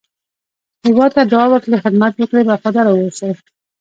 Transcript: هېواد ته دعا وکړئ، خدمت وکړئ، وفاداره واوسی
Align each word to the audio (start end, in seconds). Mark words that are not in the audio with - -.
هېواد 0.85 1.11
ته 1.15 1.21
دعا 1.31 1.45
وکړئ، 1.51 1.77
خدمت 1.83 2.13
وکړئ، 2.17 2.41
وفاداره 2.45 2.91
واوسی 2.93 3.29